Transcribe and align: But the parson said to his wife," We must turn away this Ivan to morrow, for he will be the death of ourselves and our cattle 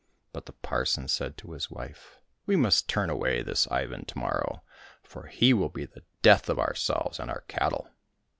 But 0.33 0.47
the 0.47 0.53
parson 0.53 1.07
said 1.07 1.37
to 1.37 1.51
his 1.51 1.69
wife," 1.69 2.17
We 2.47 2.55
must 2.55 2.89
turn 2.89 3.11
away 3.11 3.43
this 3.43 3.67
Ivan 3.69 4.03
to 4.05 4.17
morrow, 4.17 4.63
for 5.03 5.27
he 5.27 5.53
will 5.53 5.69
be 5.69 5.85
the 5.85 6.01
death 6.23 6.49
of 6.49 6.57
ourselves 6.57 7.19
and 7.19 7.29
our 7.29 7.41
cattle 7.41 7.87